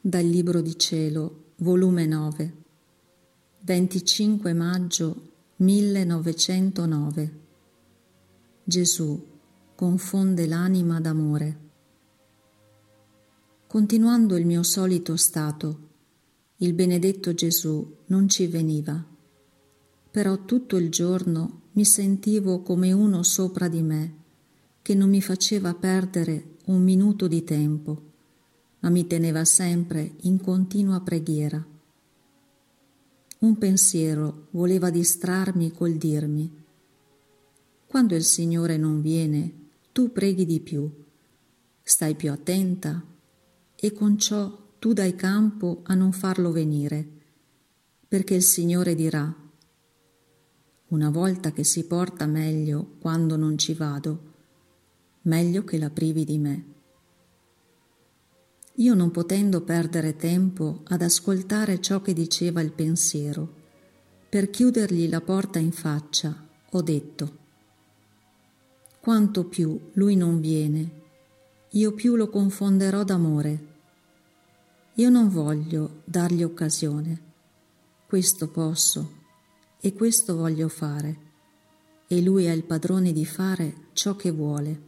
Dal 0.00 0.24
Libro 0.24 0.60
di 0.60 0.78
Cielo, 0.78 1.54
volume 1.56 2.06
9, 2.06 2.52
25 3.62 4.52
maggio 4.52 5.30
1909. 5.56 7.32
Gesù 8.62 9.26
confonde 9.74 10.46
l'anima 10.46 11.00
d'amore. 11.00 11.58
Continuando 13.66 14.36
il 14.36 14.46
mio 14.46 14.62
solito 14.62 15.16
stato, 15.16 15.88
il 16.58 16.74
benedetto 16.74 17.34
Gesù 17.34 17.96
non 18.06 18.28
ci 18.28 18.46
veniva, 18.46 19.04
però 20.12 20.44
tutto 20.44 20.76
il 20.76 20.90
giorno 20.90 21.62
mi 21.72 21.84
sentivo 21.84 22.62
come 22.62 22.92
uno 22.92 23.24
sopra 23.24 23.66
di 23.66 23.82
me 23.82 24.14
che 24.80 24.94
non 24.94 25.08
mi 25.08 25.20
faceva 25.20 25.74
perdere 25.74 26.54
un 26.66 26.84
minuto 26.84 27.26
di 27.26 27.42
tempo 27.42 28.07
ma 28.80 28.90
mi 28.90 29.06
teneva 29.06 29.44
sempre 29.44 30.14
in 30.22 30.40
continua 30.40 31.00
preghiera. 31.00 31.64
Un 33.40 33.58
pensiero 33.58 34.48
voleva 34.50 34.90
distrarmi 34.90 35.72
col 35.72 35.94
dirmi 35.94 36.58
quando 37.88 38.14
il 38.14 38.22
Signore 38.22 38.76
non 38.76 39.00
viene, 39.00 39.70
tu 39.92 40.12
preghi 40.12 40.44
di 40.44 40.60
più, 40.60 40.92
stai 41.82 42.14
più 42.16 42.30
attenta 42.30 43.02
e 43.74 43.92
con 43.94 44.18
ciò 44.18 44.74
tu 44.78 44.92
dai 44.92 45.14
campo 45.14 45.80
a 45.84 45.94
non 45.94 46.12
farlo 46.12 46.52
venire, 46.52 47.08
perché 48.06 48.34
il 48.34 48.42
Signore 48.42 48.94
dirà, 48.94 49.34
una 50.88 51.08
volta 51.08 51.50
che 51.52 51.64
si 51.64 51.86
porta 51.86 52.26
meglio 52.26 52.96
quando 53.00 53.36
non 53.36 53.56
ci 53.56 53.72
vado, 53.72 54.34
meglio 55.22 55.64
che 55.64 55.78
la 55.78 55.88
privi 55.88 56.26
di 56.26 56.36
me. 56.36 56.64
Io 58.78 58.94
non 58.94 59.10
potendo 59.10 59.62
perdere 59.62 60.14
tempo 60.14 60.82
ad 60.84 61.02
ascoltare 61.02 61.80
ciò 61.80 62.00
che 62.00 62.12
diceva 62.12 62.60
il 62.60 62.70
pensiero, 62.70 63.54
per 64.28 64.50
chiudergli 64.50 65.08
la 65.08 65.20
porta 65.20 65.58
in 65.58 65.72
faccia, 65.72 66.46
ho 66.70 66.82
detto, 66.82 67.36
quanto 69.00 69.46
più 69.46 69.90
lui 69.94 70.14
non 70.14 70.38
viene, 70.38 70.90
io 71.70 71.92
più 71.92 72.14
lo 72.14 72.28
confonderò 72.28 73.02
d'amore. 73.02 73.66
Io 74.94 75.10
non 75.10 75.28
voglio 75.28 76.02
dargli 76.04 76.44
occasione, 76.44 77.20
questo 78.06 78.48
posso 78.48 79.12
e 79.80 79.92
questo 79.92 80.36
voglio 80.36 80.68
fare, 80.68 81.18
e 82.06 82.20
lui 82.20 82.44
è 82.44 82.52
il 82.52 82.62
padrone 82.62 83.12
di 83.12 83.26
fare 83.26 83.88
ciò 83.92 84.14
che 84.14 84.30
vuole 84.30 84.87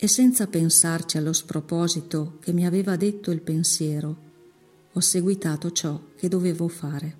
e 0.00 0.06
senza 0.06 0.46
pensarci 0.46 1.18
allo 1.18 1.32
sproposito 1.32 2.36
che 2.38 2.52
mi 2.52 2.64
aveva 2.64 2.94
detto 2.94 3.32
il 3.32 3.40
pensiero, 3.40 4.16
ho 4.92 5.00
seguitato 5.00 5.72
ciò 5.72 6.00
che 6.14 6.28
dovevo 6.28 6.68
fare. 6.68 7.16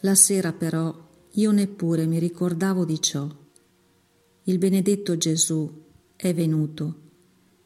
La 0.00 0.16
sera 0.16 0.52
però 0.52 0.92
io 1.30 1.50
neppure 1.52 2.06
mi 2.06 2.18
ricordavo 2.18 2.84
di 2.84 3.00
ciò. 3.00 3.28
Il 4.42 4.58
benedetto 4.58 5.16
Gesù 5.16 5.84
è 6.16 6.34
venuto 6.34 7.00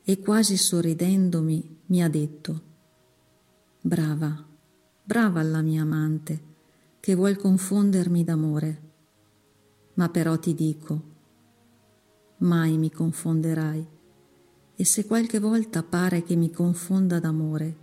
e 0.04 0.18
quasi 0.18 0.58
sorridendomi 0.58 1.78
mi 1.86 2.02
ha 2.02 2.08
detto, 2.10 2.62
brava, 3.80 4.46
brava 5.02 5.40
alla 5.40 5.62
mia 5.62 5.82
amante, 5.82 6.50
che 7.00 7.14
vuol 7.14 7.36
confondermi 7.36 8.24
d'amore. 8.24 8.80
Ma 9.94 10.10
però 10.10 10.38
ti 10.38 10.54
dico, 10.54 11.11
mai 12.42 12.76
mi 12.76 12.90
confonderai. 12.90 13.86
E 14.74 14.84
se 14.84 15.06
qualche 15.06 15.38
volta 15.38 15.82
pare 15.82 16.22
che 16.22 16.36
mi 16.36 16.50
confonda 16.50 17.18
d'amore, 17.20 17.76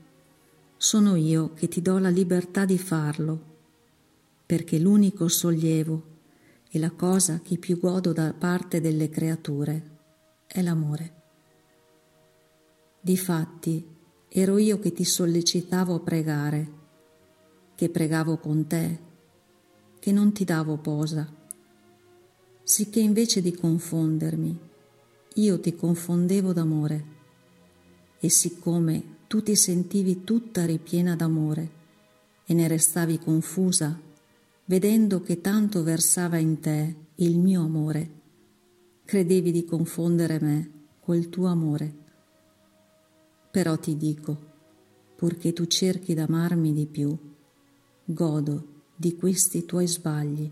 sono 0.77 1.15
io 1.15 1.53
che 1.53 1.67
ti 1.67 1.81
do 1.81 1.97
la 1.97 2.09
libertà 2.09 2.65
di 2.65 2.77
farlo, 2.77 3.47
perché 4.45 4.79
l'unico 4.79 5.27
sollievo 5.27 6.03
e 6.69 6.79
la 6.79 6.91
cosa 6.91 7.39
che 7.41 7.57
più 7.57 7.79
godo 7.79 8.13
da 8.13 8.33
parte 8.33 8.81
delle 8.81 9.09
creature 9.09 9.97
è 10.45 10.61
l'amore. 10.61 11.13
Difatti, 13.01 13.85
ero 14.27 14.57
io 14.57 14.79
che 14.79 14.91
ti 14.91 15.03
sollecitavo 15.03 15.95
a 15.95 15.99
pregare, 15.99 16.71
che 17.75 17.89
pregavo 17.89 18.37
con 18.37 18.67
te, 18.67 18.99
che 19.99 20.11
non 20.11 20.31
ti 20.33 20.43
davo 20.43 20.77
posa 20.77 21.37
sicché 22.69 22.99
invece 22.99 23.41
di 23.41 23.51
confondermi, 23.51 24.55
io 25.33 25.59
ti 25.59 25.75
confondevo 25.75 26.53
d'amore, 26.53 27.03
e 28.19 28.29
siccome 28.29 29.15
tu 29.25 29.41
ti 29.41 29.55
sentivi 29.55 30.23
tutta 30.23 30.65
ripiena 30.65 31.15
d'amore 31.15 31.71
e 32.45 32.53
ne 32.53 32.67
restavi 32.67 33.17
confusa, 33.17 33.99
vedendo 34.65 35.19
che 35.21 35.41
tanto 35.41 35.81
versava 35.81 36.37
in 36.37 36.59
te 36.59 36.95
il 37.15 37.39
mio 37.39 37.63
amore, 37.63 38.11
credevi 39.03 39.51
di 39.51 39.65
confondere 39.65 40.39
me 40.39 40.71
col 40.99 41.27
tuo 41.29 41.47
amore. 41.47 41.93
Però 43.49 43.79
ti 43.79 43.97
dico, 43.97 44.37
purché 45.15 45.53
tu 45.53 45.65
cerchi 45.65 46.13
d'amarmi 46.13 46.71
di 46.71 46.85
più, 46.85 47.17
godo 48.05 48.83
di 48.95 49.15
questi 49.15 49.65
tuoi 49.65 49.87
sbagli 49.87 50.51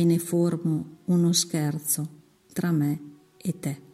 e 0.00 0.04
ne 0.04 0.18
formo 0.18 1.00
uno 1.06 1.30
scherzo 1.34 2.08
tra 2.54 2.72
me 2.72 3.00
e 3.36 3.58
te. 3.58 3.89